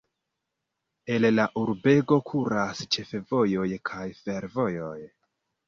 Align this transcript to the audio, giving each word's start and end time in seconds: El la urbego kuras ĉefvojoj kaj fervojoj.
El 1.15 1.27
la 1.39 1.45
urbego 1.65 2.17
kuras 2.31 2.83
ĉefvojoj 2.97 3.69
kaj 3.93 4.09
fervojoj. 4.25 4.99